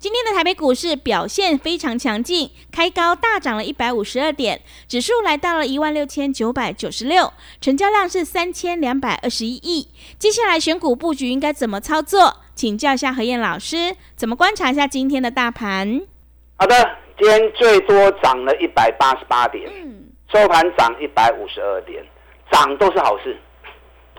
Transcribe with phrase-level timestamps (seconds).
[0.00, 9.88] 今天的台北股市表现非常强劲，开高大涨了一百五十二点，指数来到了一万六千九百九十六，成交量是三千两百二十一亿。
[10.16, 12.36] 接下来选股布局应该怎么操作？
[12.54, 16.00] 请教一下何燕老师，怎么观察一下今天的大盘？
[16.58, 16.76] 好的，
[17.18, 19.68] 今天最多涨了一百八十八点，
[20.32, 22.04] 收盘涨一百五十二点，
[22.52, 23.36] 涨都是好事。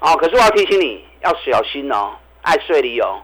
[0.02, 3.22] 哦，可是我要提醒你要小心哦，爱睡你哦。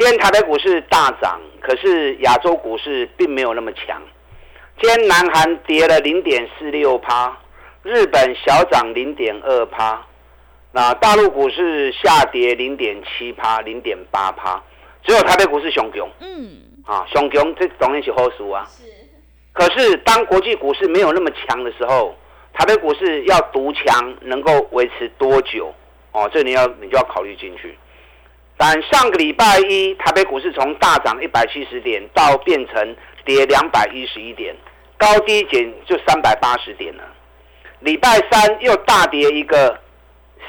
[0.00, 4.00] 今天台北股市大涨，可是亚洲股市并没有那么强。
[4.80, 7.36] 今天南韩跌了零点四六趴，
[7.82, 10.02] 日本小涨零点二趴，
[10.72, 14.62] 那大陆股市下跌零点七趴、零点八趴，
[15.02, 16.08] 只有台北股市雄雄。
[16.20, 18.66] 嗯，啊，雄雄这当然是好事啊。
[18.70, 18.84] 是。
[19.52, 22.16] 可是当国际股市没有那么强的时候，
[22.54, 25.74] 台北股市要独强，能够维持多久？
[26.12, 27.76] 哦，这你要你就要考虑进去。
[28.62, 34.54] 但上个礼拜一，台北股市从大涨一百七十点到变成跌两百一十一点，
[34.98, 37.02] 高低减就三百八十点了。
[37.78, 39.80] 礼拜三又大跌一个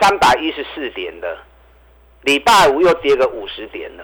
[0.01, 1.37] 三百一十四点的，
[2.23, 4.03] 礼拜五又跌个五十点了。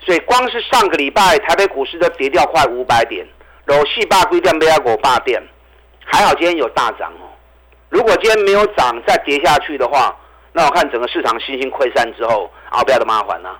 [0.00, 3.24] 所以光是上个礼拜，台北股市都跌掉快五百点，
[3.64, 5.40] 然后四百规点被阿股霸点，
[6.04, 7.30] 还好今天有大涨哦。
[7.90, 10.16] 如果今天没有涨再跌下去的话，
[10.56, 13.54] 那我看整个市场信心溃散之后，啊，不要的麻烦呢。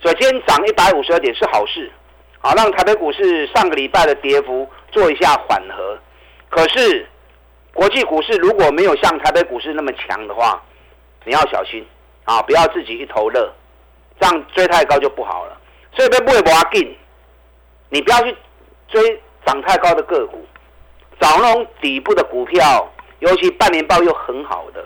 [0.00, 1.92] 所以今天涨一百五十二点是好事，
[2.38, 5.98] 好让台北股市上个礼拜的跌幅做一下缓和。
[6.48, 7.06] 可是
[7.74, 10.58] 国际股市如果没有像台北股市那么强的话，
[11.24, 11.86] 你要小心
[12.24, 13.52] 啊，不要自己一头热，
[14.18, 15.60] 这样追太高就不好了。
[15.94, 16.96] 所以被不会不要进，
[17.90, 18.34] 你不要去
[18.88, 20.42] 追涨太高的个股，
[21.20, 24.82] 找那种底部的股票，尤其半年报又很好的。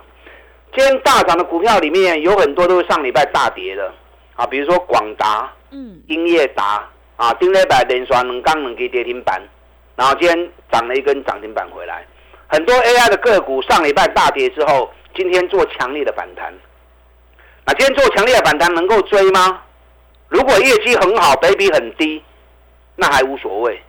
[0.74, 3.94] 今天大涨的股票里面有很多都是上礼拜大跌的
[4.34, 6.84] 啊，比如说广达、嗯、英业达
[7.16, 9.40] 啊，丁磊百连刷能刚能给跌停板，
[9.94, 12.04] 然后今天涨了一根涨停板回来。
[12.48, 16.52] 很多 AI 的个股上礼拜大跌之后，今天做强烈的反弹。
[17.64, 19.62] 那今天做强烈的反弹能够追吗？
[20.28, 22.20] 如果业绩很好，倍比很低，
[22.96, 23.80] 那还无所谓。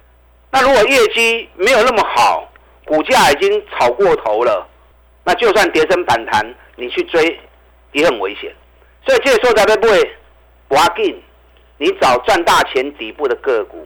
[0.51, 2.47] 那如果业绩没有那么好，
[2.85, 4.67] 股价已经炒过头了，
[5.23, 6.45] 那就算跌升反弹。
[6.75, 7.39] 你去追
[7.91, 8.53] 也很危险，
[9.05, 10.11] 所以这个时候才不会
[10.69, 11.21] 挖进。
[11.77, 13.85] 你找赚大钱底部的个股，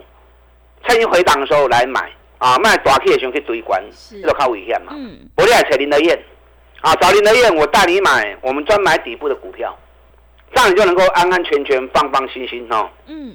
[0.86, 4.92] 趁一回档的时候来买啊，卖大 K 的时候去追关，这个靠危险嘛。
[4.96, 5.28] 嗯。
[5.36, 6.16] 我来找林德燕
[6.82, 9.76] 啊，找林德燕，我带你买，我们专买底部的股票，
[10.54, 12.88] 这样你就能够安安全全、放放心心哦。
[13.06, 13.34] 嗯。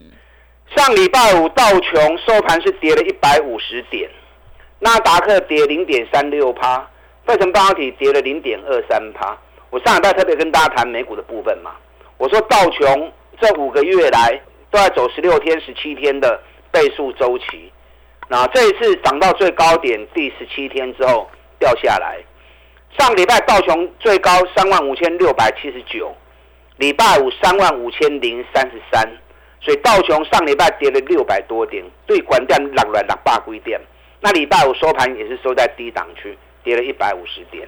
[0.75, 4.09] 上礼拜五道琼收盘是跌了一百五十点，
[4.79, 6.89] 纳达克跌零点三六趴，
[7.25, 9.37] 费城半导体跌了零点二三趴。
[9.69, 11.71] 我上礼拜特别跟大家谈美股的部分嘛，
[12.17, 14.39] 我说道琼这五个月来
[14.71, 16.39] 都在走十六天、十七天的
[16.71, 17.71] 倍数周期，
[18.29, 22.19] 那这一次涨到最高点第十七天之后掉下来。
[22.97, 26.15] 上礼拜道琼最高三万五千六百七十九，
[26.77, 29.03] 礼拜五三万五千零三十三，
[29.59, 33.81] 所以道琼上礼拜跌了六百多点，对管店落来六百归点。
[34.21, 37.65] 那礼拜五收盘也是收在低档区，跌了一百五十点。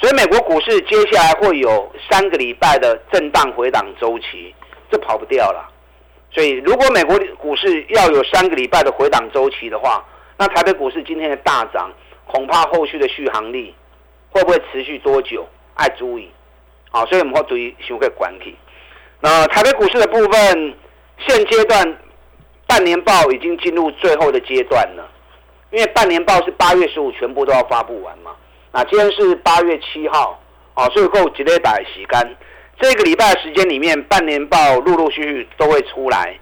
[0.00, 4.54] 所以美国股市接下来会有三个礼拜的震荡回档周期，
[4.90, 5.70] 这跑不掉了。
[6.32, 10.04] 所以如果美国股市要有三个礼拜的回档周期的话，
[10.36, 11.92] 那台北股市今天的大涨，
[12.26, 13.74] 恐怕后续的续航力
[14.30, 15.46] 会不会持续多久？
[15.74, 16.30] 爱注意。
[16.90, 18.56] 好，所以我们会注意修改管理。
[19.20, 20.74] 那台北股市的部分，
[21.26, 21.98] 现阶段
[22.66, 25.10] 半年报已经进入最后的阶段了，
[25.70, 28.30] 因为半年报是八月十五全部都要发布完嘛。
[28.72, 30.38] 那今天是八月七号，
[30.74, 32.36] 哦，所以够几礼拜洗干。
[32.80, 36.38] 这个礼拜的时间里面，半年报陆陆续续都会出来，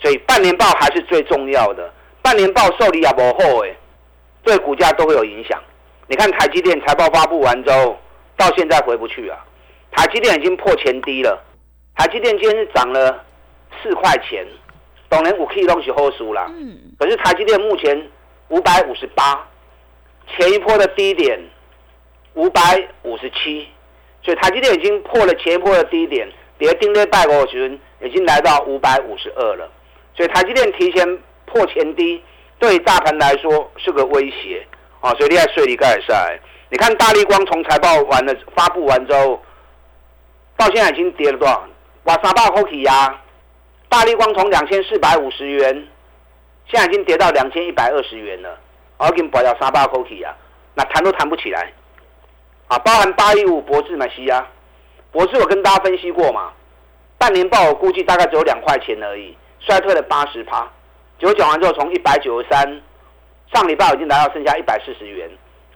[0.00, 1.92] 所以半年报还是最重要的。
[2.22, 3.76] 半年报受理也不好诶，
[4.42, 5.62] 对股价都会有影响。
[6.08, 7.98] 你看台积电财报发布完之后，
[8.36, 9.38] 到现在回不去啊。
[9.92, 11.38] 台积电已经破前低了，
[11.96, 13.24] 台积电今天是涨了
[13.82, 14.46] 四块钱，
[15.08, 16.46] 当然五 K 东西好输啦。
[16.50, 16.78] 嗯。
[16.98, 18.08] 可是台积电目前
[18.48, 19.46] 五百五十八。
[20.36, 21.38] 前一波的低点
[22.34, 22.60] 五百
[23.04, 23.68] 五十七，
[24.24, 29.70] 所以台积电已经破了前一波的低点，跌定力拜过去已经来到五百五十二了，
[30.16, 32.20] 所以台积电提前破前低，
[32.58, 34.66] 对大盘来说是个威胁
[35.00, 35.14] 啊！
[35.14, 36.36] 所以你在水里盖赛，
[36.70, 39.40] 你看大力光从财报完了发布完之后，
[40.56, 41.64] 到现在已经跌了多少？
[42.02, 43.22] 哇，三百块起呀！
[43.88, 45.86] 大力光从两千四百五十元，
[46.66, 48.58] 现在已经跌到两千一百二十元了，
[48.98, 50.34] 我给你保掉三百块起啊，
[50.74, 51.72] 那谈都谈不起来
[52.68, 52.78] 啊！
[52.80, 54.46] 包含八一五博智买西啊，
[55.12, 56.52] 博智我跟大家分析过嘛，
[57.16, 60.68] 半年报我估计大概只有两块钱而已，衰退了八十趴。
[61.18, 62.82] 结果讲完之后，从一百九十三，
[63.54, 65.30] 上礼拜已经来到剩下一百四十元，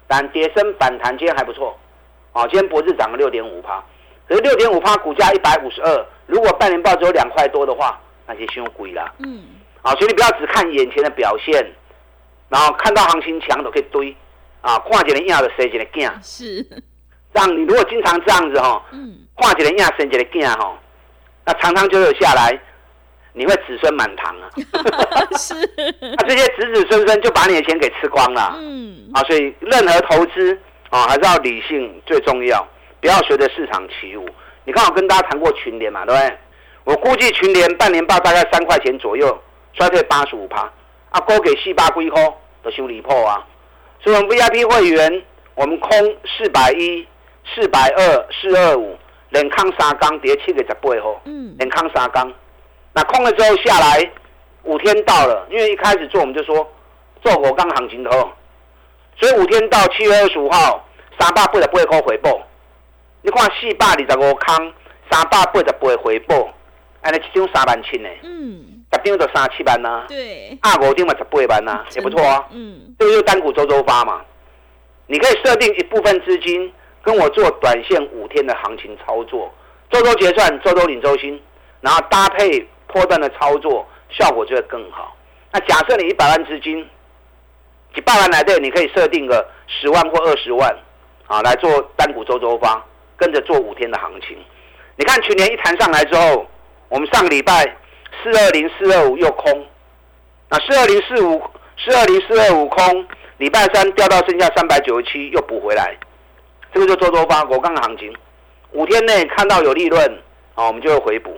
[0.07, 1.79] 但跌升反弹今天还不错，
[2.33, 3.83] 啊，今天博智涨了六点五趴。
[4.29, 6.07] 可是六点五趴，股价一百五十二。
[6.31, 9.13] 如果半年报只有两块多的话，那就信用贵了。
[9.19, 9.43] 嗯。
[9.83, 11.67] 啊，所以你不要只看眼前的表现，
[12.49, 14.15] 然后看到行情强都可以堆，
[14.61, 16.21] 啊，跨几年压的谁几年干？
[16.23, 16.67] 是。
[17.33, 20.79] 让你如果经常这样子哈，嗯，跨几年压升几年干哈，
[21.47, 22.61] 那常常就有下来，
[23.33, 24.51] 你会子孙满堂啊。
[25.39, 25.55] 是。
[26.19, 28.55] 那 这些子子孙孙就把你的钱给吃光了。
[28.59, 29.09] 嗯。
[29.15, 30.59] 啊，所以任何投资
[30.91, 32.67] 啊，还是要理性最重要。
[33.01, 34.29] 不要随着市场起舞。
[34.65, 36.39] 你看我跟大家谈过群联嘛，对不对？
[36.85, 39.39] 我估计群联半年报大概三块钱左右，
[39.75, 40.71] 衰退八十五趴。
[41.11, 42.17] 啊，高给四八龟壳
[42.63, 43.45] 的修理破啊。
[44.03, 45.23] 所以我们 VIP 会员，
[45.55, 45.91] 我们空
[46.25, 47.07] 四百一、
[47.55, 48.97] 四百二、四二五，
[49.31, 51.21] 连康三缸跌七个十八号。
[51.25, 51.55] 嗯。
[51.59, 52.33] 连康三缸，
[52.93, 54.11] 那空了之后下来，
[54.63, 56.67] 五天到了，因为一开始做我们就说
[57.23, 58.31] 做火钢行情的哦，
[59.19, 60.87] 所以五天到七月二十五号，
[61.19, 62.41] 三百八十八块回报。
[63.23, 64.73] 你看四百二十五空，
[65.11, 66.49] 三百八十八回报，
[67.03, 68.09] 安尼一张三万七呢。
[68.23, 70.07] 嗯，十张就三七万呐。
[70.09, 70.59] 对。
[70.63, 72.47] 二五张嘛十八万呐，也不错啊。
[72.51, 72.95] 嗯。
[72.99, 74.23] 这个就单股周周发嘛，
[75.07, 76.73] 你可以设定一部分资金
[77.03, 79.53] 跟我做短线五天的行情操作，
[79.91, 81.41] 周周结算，周周领周薪，
[81.83, 85.15] 然后搭配波段的操作，效果就会更好。
[85.53, 86.89] 那假设你一百万资金，
[87.95, 90.75] 一百万来对，你可以设定个十万或二十万，
[91.27, 92.83] 啊，来做单股周周发。
[93.21, 94.35] 跟着做五天的行情，
[94.97, 96.47] 你看去年一弹上来之后，
[96.89, 97.63] 我们上个礼拜
[98.23, 99.67] 四二零四二五又空，
[100.49, 101.43] 那四二零四五
[101.77, 103.07] 四二零四二五空，
[103.37, 105.95] 礼拜三掉到剩下三百九十七又补回来，
[106.73, 108.11] 这个就做多方我刚的行情，
[108.73, 110.03] 五天内看到有利润
[110.55, 111.37] 啊，我们就会回补。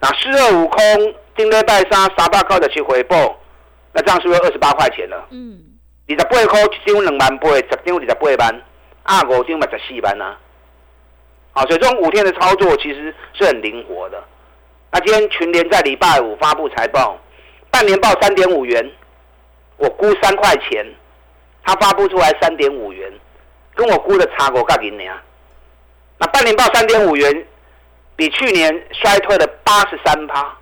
[0.00, 3.40] 那四二五空，今天拜三三百块的去回报，
[3.94, 5.26] 那这样是不是二十八块钱了？
[5.30, 5.58] 嗯，
[6.06, 8.62] 二十八块一张两万八，十张二十八万，
[9.04, 10.38] 啊五张嘛十四万啊。
[11.54, 14.22] 啊，所以这种五天的操作其实是很灵活的。
[14.92, 17.18] 那今天群联在礼拜五发布财报，
[17.70, 18.90] 半年报三点五元，
[19.76, 20.84] 我估三块钱，
[21.64, 23.12] 它发布出来三点五元，
[23.74, 25.22] 跟我估的差我告诉你啊。
[26.18, 27.46] 那半年报三点五元，
[28.16, 30.56] 比去年衰退了八十三趴，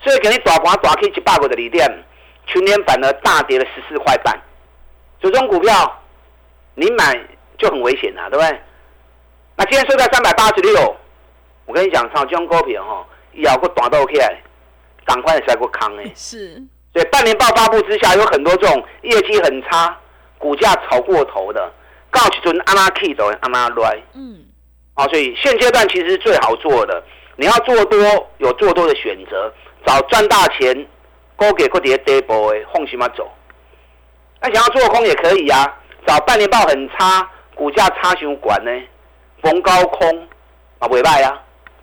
[0.00, 1.88] 所以给你大盘大 K 一百个的锂电，
[2.46, 4.36] 群联反而大跌了十四块半。
[5.20, 6.02] 这种股票
[6.74, 7.18] 你买
[7.58, 8.60] 就很危险啊，对不对？
[9.58, 10.94] 那今天收在三百八十六，
[11.64, 13.06] 我跟你讲，像这种股票哈，
[13.36, 14.38] 咬个短刀起来，
[15.06, 16.04] 赶快下个坑哎。
[16.14, 16.62] 是。
[16.92, 19.96] 对，半年报发布之下，有很多这种业绩很差、
[20.38, 21.72] 股价炒过头的，
[22.10, 24.02] 告起准阿拉 K 走阿拉来。
[24.14, 24.44] 嗯。
[24.94, 27.02] 啊，所以现阶段其实最好做的，
[27.36, 27.98] 你要做多
[28.38, 29.52] 有做多的选择，
[29.86, 30.86] 找赚大钱，
[31.34, 33.30] 高给个跌跌波诶，放心嘛走。
[34.42, 35.74] 那想要做空也可以啊，
[36.06, 38.70] 找半年报很差、股价差熊管呢。
[39.42, 40.28] 逢高空
[40.78, 41.42] 啊，尾拜啊，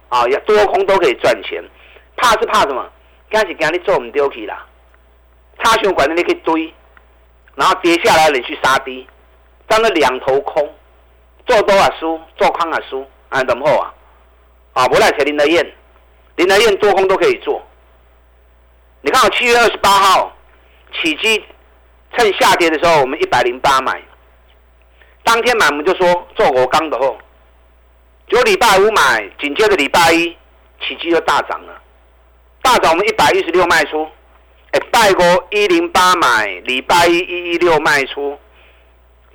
[0.10, 1.64] 啊，也多空都可以赚钱。
[2.16, 2.90] 怕是怕什么？
[3.30, 4.66] 刚是刚你做唔丢去啦，
[5.60, 6.72] 差熊管的你可以堆，
[7.56, 9.08] 然后跌下来你去杀低，
[9.66, 10.72] 当了两头空，
[11.48, 13.94] 做多啊输，做空啊输，啊怎么好啊？
[14.74, 15.74] 啊，不赖钱林德燕，
[16.36, 17.62] 林德燕多空都可以做。
[19.02, 20.32] 你看我七月二十八号
[21.02, 21.44] 起机，
[22.16, 24.00] 趁下跌的时候，我们一百零八买，
[25.24, 27.18] 当天买我们就说做我刚的后。
[28.30, 30.36] 有礼拜五买，紧接着礼拜一
[30.82, 31.82] 奇迹就大涨了，
[32.62, 34.08] 大涨我们一百一十六卖出，
[34.72, 38.38] 哎，拜过一零八买，礼拜一一一六卖出，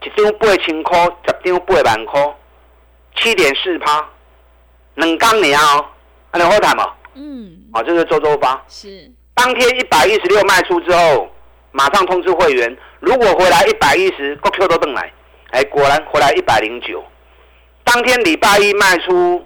[0.02, 2.35] 一张八千块，十张八万块，
[3.16, 4.09] 七点四趴，
[4.95, 5.85] 两刚年哦，
[6.33, 6.92] 还能好谈吗？
[7.14, 9.12] 嗯，啊，这是周周发，是。
[9.35, 11.28] 当天一百一十六卖出之后，
[11.71, 15.12] 马上通知会员，如果回来一百一十，国 Q 都登来，
[15.50, 17.04] 哎，果然回来一百零九。
[17.88, 19.42] 当天礼拜一卖出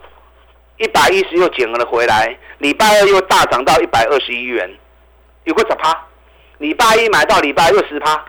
[0.76, 2.36] 一百一十，又减了回来。
[2.58, 4.68] 礼拜二又大涨到一百二十一元，
[5.44, 5.96] 有个十趴。
[6.58, 8.24] 礼拜一买到礼拜二十趴，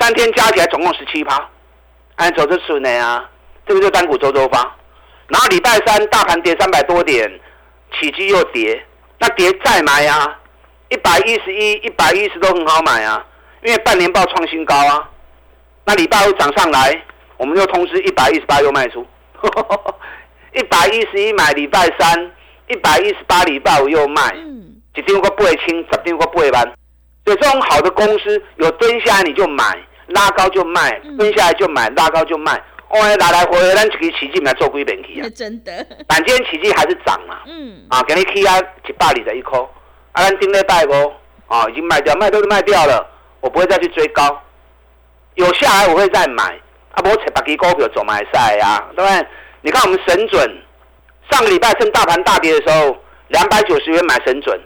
[0.00, 1.48] 三天加起来总共十七趴。
[2.16, 3.24] 按走这顺的啊，
[3.68, 4.58] 这个就单股周周发。
[5.28, 7.30] 然后礼拜三大盘跌三百多点，
[8.00, 8.84] 起基又跌，
[9.20, 10.38] 那跌再买啊，
[10.88, 13.24] 一百一十一、一百一十都很好买啊，
[13.62, 15.08] 因为半年报创新高啊。
[15.84, 17.00] 那礼拜五涨上来，
[17.36, 19.06] 我们又通知一百一十八又卖出，
[20.54, 22.30] 一百一十一买礼拜三，
[22.68, 24.34] 一百一十八礼拜五又卖，
[24.94, 26.62] 一丢个不会轻，十丢个不会弯。
[27.24, 29.78] 所以这种好的公司，有蹲下来你就买，
[30.08, 32.60] 拉高就卖，蹲下来就买，拉高就卖。
[32.88, 35.28] 哦，来来回回，咱一个奇迹来做几遍去啊？
[35.34, 35.86] 真的。
[36.08, 37.42] 但今天奇迹还是涨嘛？
[37.46, 37.84] 嗯。
[37.88, 39.58] 啊，给你起啊，一百二十一块。
[40.12, 41.12] 啊，咱顶礼拜五
[41.46, 43.06] 啊，已经卖掉，卖都是卖掉了。
[43.40, 44.42] 我不会再去追高，
[45.36, 46.60] 有下来我会再买。
[46.92, 49.26] 啊，不，我找别支股票做买晒啊，对不对？
[49.62, 50.62] 你看我们神准，
[51.30, 52.96] 上个礼拜趁大盘大跌的时候，
[53.28, 54.60] 两百九十元买神准。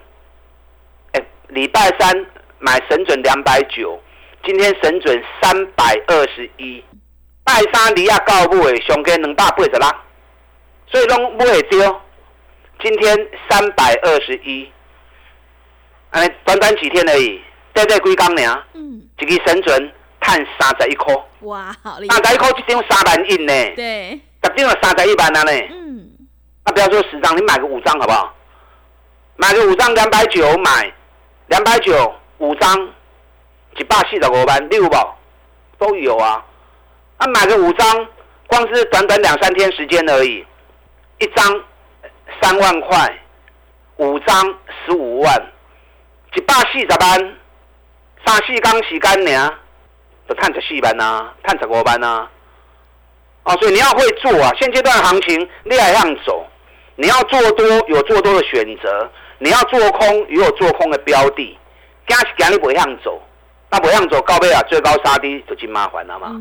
[1.12, 2.26] 哎，礼拜三
[2.58, 4.00] 买神准两百九，
[4.44, 6.82] 今天神准三百二十一。
[7.44, 9.80] 拜三离亚到尾，上加两百八十六，
[10.86, 12.00] 所以拢不会丢。
[12.82, 14.70] 今天三百二十一，
[16.10, 17.40] 哎，短短几天而已，
[17.72, 18.64] 短短几工呢？
[18.72, 19.92] 嗯，一个神准
[20.24, 21.14] 赚三十一块。
[21.40, 22.16] 哇，好厉害！
[22.16, 23.52] 三十一块一张三万印呢。
[23.76, 25.52] 对，十张有三十一万啊呢。
[25.70, 26.10] 嗯，
[26.64, 28.34] 那不要说十张，你买个五张好不好？
[29.36, 30.92] 买个五张两百九买，
[31.48, 32.88] 两百九五张，
[33.76, 35.18] 一百四十五万六宝
[35.78, 36.44] 都有啊。
[37.18, 38.08] 啊，买个五张，
[38.46, 40.44] 光是短短两三天时间而已，
[41.18, 41.62] 一张
[42.40, 43.18] 三万块，
[43.96, 44.54] 五张
[44.86, 45.52] 十五万，
[46.34, 47.36] 一百四十万，
[48.24, 49.54] 三四缸时间呢，
[50.28, 52.28] 就赚十四班呐，赚十五班呐。
[53.44, 56.46] 哦，所以你要会做啊，现阶段行情你还样走，
[56.96, 61.58] 你要做多有做多的选择，你要做空也有做空的标的，
[62.06, 63.20] 加是今你不样走，
[63.70, 66.40] 那不样走高倍啊，最高杀低就真麻烦了嘛。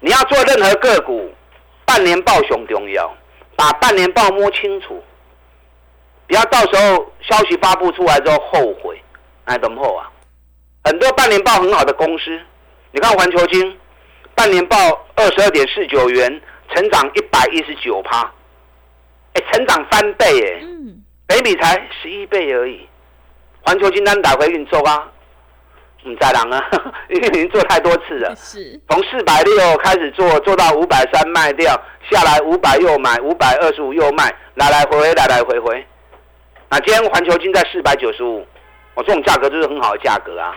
[0.00, 1.32] 你要做任何个股，
[1.86, 3.10] 半年报熊重要，
[3.56, 5.02] 把半年报摸清楚，
[6.26, 9.02] 不要到时候消息发布出来之后后悔，
[9.46, 10.12] 哎，怎么后啊？
[10.84, 12.38] 很多半年报很好的公司，
[12.96, 13.78] 你看环球金，
[14.34, 14.74] 半年报
[15.16, 16.40] 二十二点四九元，
[16.74, 18.22] 成长一百一十九趴，
[19.34, 22.88] 哎，成长翻倍哎，嗯，北比才十一倍而已，
[23.60, 25.12] 环球金单打回运作啊。
[26.04, 26.70] 唔在人啊，
[27.10, 28.34] 因为已经做太多次了。
[28.34, 31.78] 是，从四百六开始做，做到五百三卖掉，
[32.10, 35.86] 下来五百又买，五百二十五又卖，来来回回，来来回回。
[36.70, 38.46] 那今天环球金在四百九十五，
[38.94, 40.56] 我这种价格就是很好的价格啊。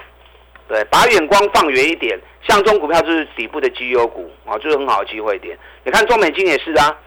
[0.68, 2.16] 对，把眼光放远一点，
[2.50, 5.56] 像中股票就是底部的绩优股啊，就是很好的机会点。
[5.84, 6.98] 你看中美金也是啊，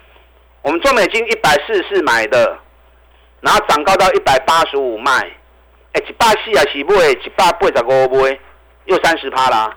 [0.63, 2.57] 我们中美金一百四十四买的，
[3.41, 5.13] 然后涨高到一百八十五卖。
[5.95, 8.39] 哎，一百四啊，是买一百八十五买，
[8.85, 9.77] 又三十趴啦。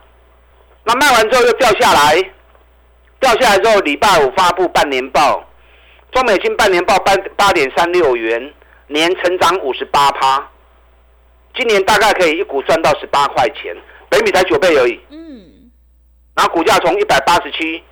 [0.83, 2.23] 那卖完之后又掉下来，
[3.19, 5.43] 掉下来之后，礼拜五发布半年报，
[6.11, 8.53] 中美金半年报八八点三六元，
[8.87, 10.47] 年成长五十八趴，
[11.55, 13.75] 今年大概可以一股赚到十八块钱，
[14.09, 15.01] 北米才九倍而已。
[16.35, 17.83] 然后股价从一百八十七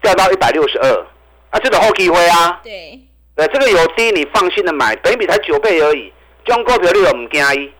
[0.00, 1.06] 掉到一百六十二，
[1.50, 2.60] 啊，这种后机会啊。
[2.62, 3.00] 对。
[3.36, 6.12] 对，这个有低，你放心的买，北米才九倍而已。
[6.44, 7.72] 中股票率又唔惊一，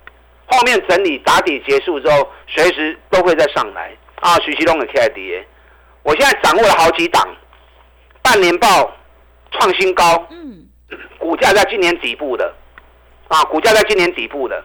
[0.46, 4.38] 后面整理打底结束之后，随时都会再上来啊！
[4.40, 5.44] 徐熙东的 K I D，
[6.02, 7.28] 我现在掌握了好几档，
[8.22, 8.90] 半年报
[9.50, 10.66] 创新高，嗯，
[11.18, 12.54] 股价在今年底部的，
[13.28, 14.64] 啊，股价在今年底部的，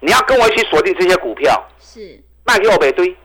[0.00, 3.16] 你要跟我一起锁定这些股票，是卖给我北堆，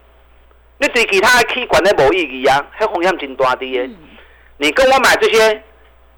[0.79, 3.89] 你对其他去管的无意义啊，还风险真大的耶，
[4.57, 5.63] 你跟我买这些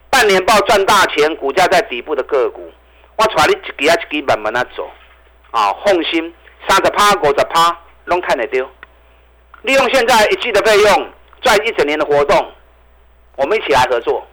[0.10, 2.70] 半年报赚大钱，股价在底部的个股。
[3.16, 4.90] 我带你一支啊一支慢慢啊走，
[5.52, 6.34] 啊，放心，
[6.68, 8.70] 三十趴、五十趴拢看得到。
[9.62, 11.10] 利用现在一季的费用
[11.42, 12.52] 赚一整年的活动，
[13.36, 14.26] 我们一起来合作。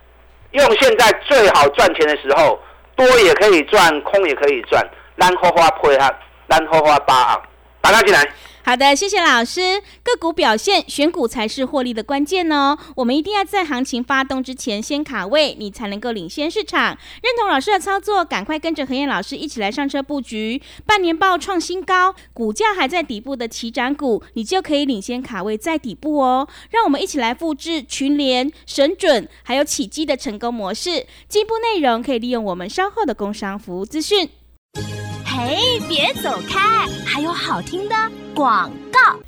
[0.53, 2.61] 用现在最好赚钱的时候，
[2.95, 4.85] 多也可以赚，空也可以赚，
[5.17, 6.15] 蓝花花配合，
[6.47, 7.43] 蓝花花八，
[7.81, 8.21] 打他进来。
[8.67, 9.81] 好的，谢谢老师。
[10.03, 12.77] 个股表现，选股才是获利的关键哦。
[12.97, 16.99] 我们一定要在行情发动之前先卡位，你才能够领先市场。
[17.23, 20.61] 认同老师的操作，赶快跟着何燕老师一起来上车布局。
[20.85, 26.49] 半年报创新高，股价还在底部的起涨股，你就可以领先卡位在底部哦。
[26.71, 31.07] 让我们一起来复制群联、神准还有起基的成功模式。
[31.29, 34.29] 进一步内容可以利用我们稍后的工商服务资讯。
[35.39, 37.95] 嘿，别走开，还有好听的
[38.35, 39.21] 广告。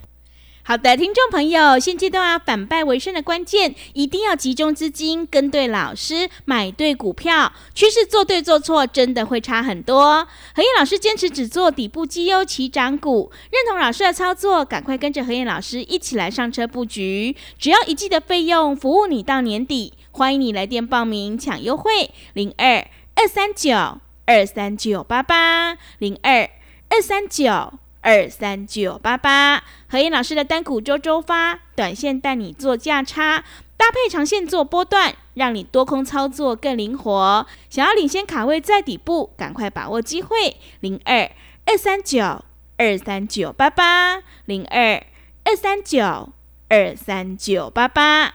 [0.62, 10.26] 好的，听众朋友，现阶段啊，反败为胜的关键，一定要集中资金，跟对老师，买对股票，趋势做对做错，真的会差很多。
[10.54, 19.92] 何燕老师坚持只做底部绩优起涨股，认同老师的操作，赶快跟着何燕老师一起来上车布局，只要一季的费用，服务你到年底。
[20.10, 26.50] 欢迎你来电报名抢优惠，零二二三九二三九八八，零二
[26.90, 27.72] 二三九。
[28.00, 33.44] 二三九八八，何燕老师的单股周周发，短线带你做价差，
[33.76, 37.44] 搭配长线做波段，让你多空操作更灵活。
[37.68, 41.28] 想要领先卡位在底部，赶快把握机会，零二
[41.66, 42.44] 二三九
[42.76, 45.04] 二三九八八，零二
[45.44, 46.32] 二三九
[46.68, 48.34] 二三九八八。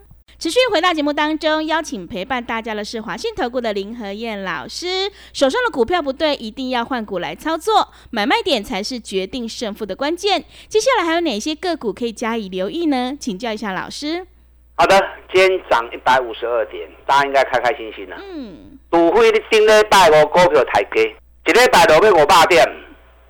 [0.41, 5.11] 持续回到节目当中，邀请陪伴大家的是华信投顾的林和燕老师。
[5.33, 10.43] 手上的股票不对，一定要换股来操作，买卖点才是决定胜负的关键。
[10.67, 13.15] 接下来还有哪些个股可以加以留意呢？
[13.19, 14.25] 请教一下老师。
[14.73, 14.99] 好的，
[15.31, 18.17] 今天涨一百五十二点，大家应该开开心心了。
[18.19, 18.79] 嗯。
[18.89, 21.01] 除非你顶礼拜五股票太低，
[21.45, 22.67] 一礼拜六被我霸点，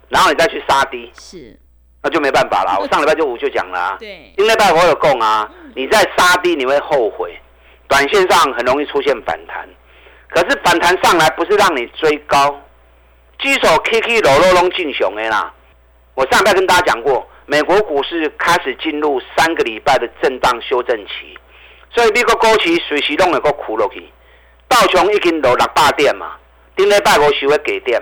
[0.08, 1.12] 然后你再去杀低。
[1.20, 1.60] 是。
[2.04, 2.80] 那就没办法了。
[2.80, 3.98] 我上礼拜就五就讲了。
[4.00, 4.34] 对。
[4.38, 5.52] 顶礼拜我有供啊。
[5.76, 7.38] 你在杀低你会后悔，
[7.88, 9.68] 短线上很容易出现反弹，
[10.30, 12.62] 可是反弹上来不是让你追高，
[13.40, 15.54] 基手 K K 落落拢进熊的啦。
[16.14, 21.38] 我上拜跟大家讲过，美国股市开始进入三个礼拜的震荡修正期，
[21.96, 24.08] 所以美国股市随时拢会个苦落去。
[24.68, 26.38] 道琼已经落六百点嘛，
[26.76, 28.02] 顶礼拜五收会给点。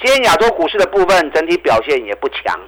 [0.00, 2.58] 今天亚洲股市的部分整体表现也不强，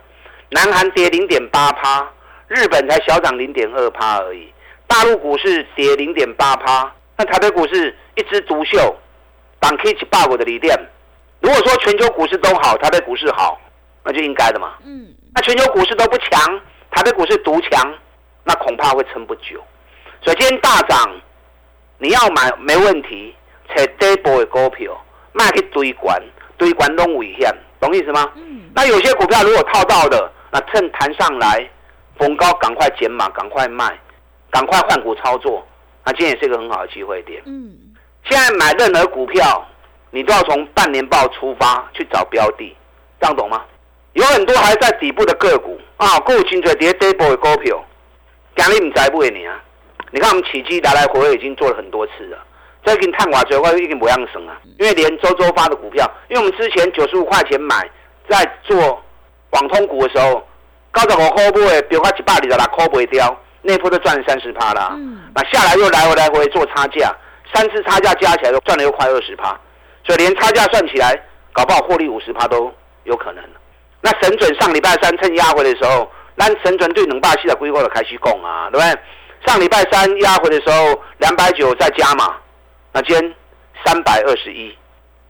[0.51, 2.09] 南韩跌零点八趴。
[2.55, 4.53] 日本才小涨零点二趴而已，
[4.87, 8.97] 大陆股市跌零点八趴，那台北股市一枝独秀，
[9.59, 10.73] 挡 K 七霸股的锂电。
[11.41, 13.61] 如果说全球股市都好，台北股市好，
[14.05, 14.75] 那就应该的嘛。
[14.85, 15.13] 嗯。
[15.35, 16.61] 那全球股市都不强，
[16.93, 17.93] 台北股市独强，
[18.45, 19.61] 那恐怕会撑不久。
[20.23, 21.11] 所以今天大涨，
[21.99, 23.35] 你要买没问题，
[23.75, 24.97] 找底部的股票，
[25.33, 26.23] 卖去堆管，
[26.57, 28.31] 堆管弄危险，懂意思吗？
[28.37, 28.71] 嗯。
[28.73, 31.69] 那有些股票如果套到的，那趁弹上来。
[32.19, 33.99] 逢高赶快减码，赶快卖，
[34.51, 35.67] 赶快换股操作。
[36.05, 37.43] 那今天也是一个很好的机会点。
[37.47, 37.75] 嗯，
[38.29, 39.67] 现在买任何股票，
[40.11, 42.77] 你都要从半年报出发去找标的，
[43.21, 43.65] 这样懂吗？
[44.13, 47.83] 有很多还在底部的个股啊，够清楚跌跌波的股票，
[48.55, 49.61] 奖励你在不给你啊？
[50.11, 52.39] 你看我们起基来来回回已经做了很多次了，
[52.85, 54.61] 这跟探瓦最后一定不样省啊。
[54.79, 57.91] 因为连周周发的股票，因为我们之前九十五块钱买，
[58.29, 59.03] 在做
[59.51, 60.47] 网通股的时候。
[60.95, 64.97] 高十五块买，比如讲一百二十六块卖掉，内部都赚三十趴啦。
[65.35, 67.13] 那下来又来回来回做差价，
[67.53, 69.59] 三次差价加起来都赚了又快二十趴，
[70.07, 71.21] 所以连差价算起来，
[71.53, 73.43] 搞不好获利五十趴都有可能。
[74.01, 79.01] 那神准上礼拜三趁压回的时候，那神准对冷霸系的规划的开始供啊，对不对？
[79.47, 82.37] 上礼拜三压回的时候，两百九再加嘛，
[82.93, 83.35] 那今天
[83.85, 84.77] 三百二十一，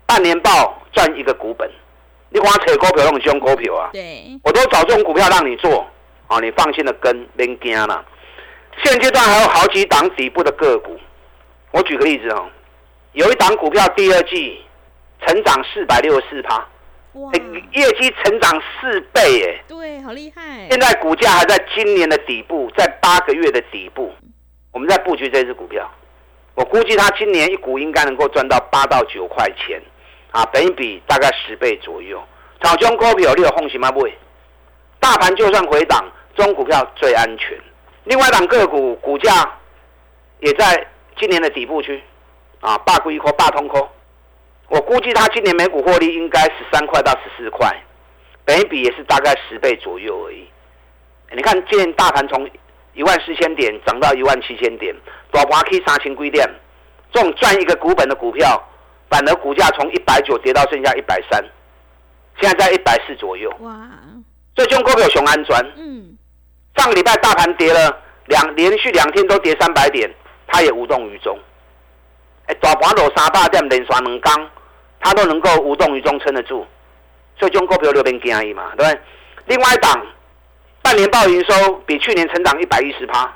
[0.05, 1.71] 半年报赚一个股本。
[2.35, 3.91] 你光扯股票那种凶股票啊！
[3.93, 5.87] 对，我都找这种股票让你做
[6.27, 8.05] 啊，你放心的跟，别惊了。
[8.83, 10.99] 现阶段还有好几档底部的个股，
[11.71, 12.49] 我举个例子哦，
[13.13, 14.61] 有一档股票第二季
[15.25, 16.57] 成长四百六十四趴，
[17.13, 17.31] 哇，
[17.71, 20.69] 业绩成长四倍哎，对，好厉害。
[20.69, 24.13] 现在股价还在今年的底部，在八个月的底部，
[24.73, 25.89] 我们在布局这只股票，
[26.57, 29.81] 我估计它今年一股应该能够赚到八到九块钱。
[30.35, 32.21] 啊，等一比大概十倍左右。
[32.61, 33.89] 炒中股票你有放心吗？
[33.93, 34.13] 不会，
[34.99, 37.57] 大盘就算回档，中股票最安全。
[38.03, 39.31] 另外两个股股价
[40.41, 40.85] 也在
[41.17, 42.03] 今年的底部区，
[42.59, 43.89] 啊，大龟壳、大通壳。
[44.69, 47.71] 我估计它今年每股获利应该十三块到十四块，
[48.45, 50.49] 等一比也是大概十倍左右而已。
[51.31, 52.51] 你看，今年大盘从
[52.95, 54.93] 一万四千点涨到一万七千点，
[55.31, 56.45] 大盘可以三千几点，
[57.13, 58.61] 这种赚一个股本的股票。
[59.11, 61.45] 反而股价从一百九跌到剩下一百三，
[62.41, 63.51] 现在在一百四左右。
[63.61, 63.89] 哇！
[64.57, 65.57] 所以中股票熊安全。
[65.77, 66.17] 嗯。
[66.77, 70.11] 上个礼拜大盘跌了两连续两天都跌三百点，
[70.47, 71.39] 它也无动于衷。
[72.47, 74.51] 哎，大盘落三百点连刷两缸，
[75.01, 76.67] 它都能够无动于衷撑得住。
[77.39, 79.01] 所以中股票六边建议嘛，对不对？
[79.47, 80.07] 另外一档
[80.83, 83.33] 半年报营收比去年成长一百一十趴，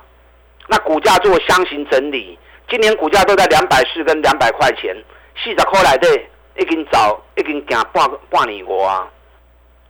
[0.66, 4.96] 那股价做箱型整理，今年股价都在两百四跟两百块钱。
[5.42, 6.08] 四十块来的
[6.56, 9.08] 已经早已经行半半年多啊！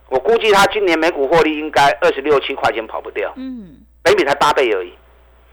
[0.09, 3.31] 我估计他今年每股获利应该二十六七块钱跑不掉。
[3.35, 4.93] 嗯，北米才八倍而已。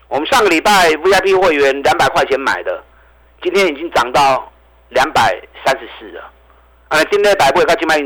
[0.08, 2.82] 我们上个礼拜 VIP 会员两百块钱买的，
[3.42, 4.50] 今天已经涨到
[4.90, 6.30] 两百三十四了。
[6.88, 8.00] 啊，今天百倍，它今麦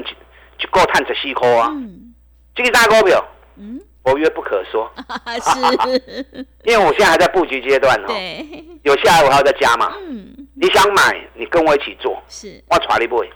[0.58, 1.68] 就够探十四块啊。
[1.70, 2.14] 嗯，
[2.54, 3.24] 这个大股票，
[3.56, 4.90] 嗯，我约不可说。
[5.40, 6.02] 是，
[6.64, 8.08] 因为我现在还在布局阶段哦。
[8.08, 9.92] 对，有下来我还要再加嘛。
[10.08, 12.20] 嗯，你想买，你跟我一起做。
[12.28, 13.30] 是，我传你不会。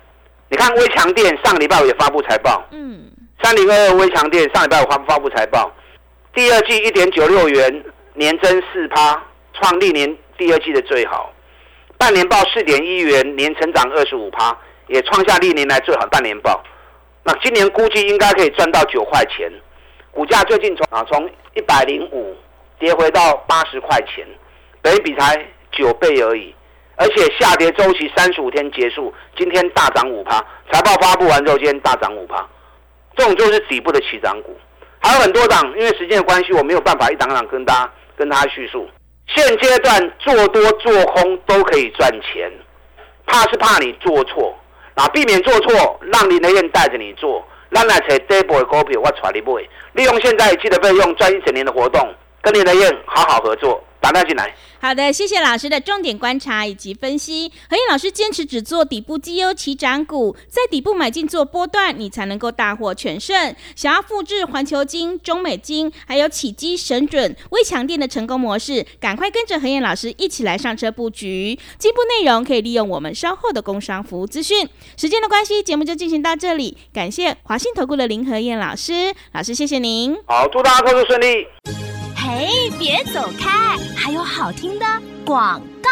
[0.50, 2.62] 你看微强电上礼拜五也发布财报。
[2.70, 3.10] 嗯，
[3.42, 5.72] 三零二二微强电上礼拜五发发布财报，
[6.34, 7.84] 第二季一点九六元。
[8.16, 9.20] 年增四趴，
[9.54, 11.32] 创历年第二季的最好。
[11.98, 14.56] 半年报四点一元，年成长二十五趴，
[14.86, 16.62] 也创下历年来最好半年报。
[17.24, 19.50] 那今年估计应该可以赚到九块钱。
[20.14, 22.34] 股价最近从啊从一百零五
[22.78, 24.26] 跌回到八十块钱，
[24.80, 26.54] 本比才九倍而已。
[26.96, 30.38] 而且下跌周期三十五天结束，今天大涨五趴。
[30.70, 32.48] 财报发布完之后，今天大涨五趴。
[33.16, 34.56] 这种就是底部的起涨股，
[35.00, 37.92] 还有很多档，因为时间的关系，我没有办法一档档跟大家。
[38.16, 38.88] 跟他叙述，
[39.26, 42.48] 现阶段做多做空都可以赚钱，
[43.26, 44.56] 怕是怕你做错，
[44.94, 47.44] 啊，避免做错，让林德燕带着你做，
[47.74, 52.08] 让来才 double 股票我传你买，利用现在一期的费用赚一整年的活动，
[52.40, 53.83] 跟林德燕好好合作。
[54.04, 54.54] 打电进来。
[54.78, 57.50] 好的，谢谢老师的重点观察以及分析。
[57.70, 63.56] 何燕老师坚持只做底部绩优起涨股，在底部买进做波段，你才能够大获全胜。
[63.74, 71.58] 想要复制环球金、中美金，还有起基、神准、微强电的成功模式，赶快跟着何燕老师一起来上车布局。
[71.78, 74.68] 进步内容可以利用我们稍后的工商服务资讯。
[74.98, 76.76] 时间的关系，节目就进行到这里。
[76.92, 80.14] 感谢华信投顾的林何燕老师，老师谢谢您。
[80.26, 81.93] 好，祝大家工作顺利。
[82.34, 82.48] 哎，
[82.80, 83.78] 别走开！
[83.96, 84.84] 还有好听的
[85.24, 85.90] 广告。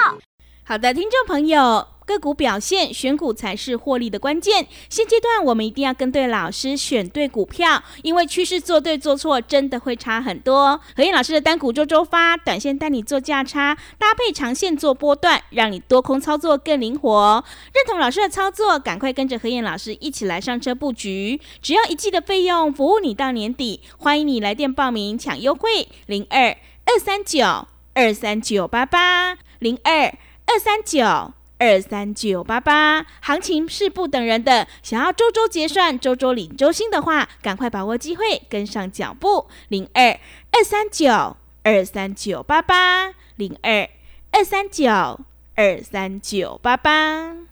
[0.73, 1.87] 好的，听众朋友。
[2.07, 4.67] 个股表现，选股才是获利的关键。
[4.89, 10.81] 现阶段我们一定要跟对老师，选对股票，因为趋势做对做错真的会差很多。
[10.97, 17.45] 何燕老师的单股周周发，短线带你做价差，搭配长线做波段，让你多空操作更灵活。
[17.75, 21.39] 认同老师的操作，赶快跟着何燕老师一起来上车布局。
[21.61, 23.83] 只要一季的费用，服务你到年底。
[23.99, 26.57] 欢迎你来电报名抢优惠，零二
[26.87, 30.15] 二三九二三九八八零二
[30.47, 31.35] 二三九。
[31.59, 34.67] 二三九八八，行情是不等人的。
[34.83, 39.47] 想要周周结算、周周领周薪的话，赶快把握机会，跟上脚步。
[39.69, 40.19] 零二
[40.51, 43.89] 二三九二三九八八，零二
[44.33, 44.91] 二三九
[45.55, 47.52] 二三九八八。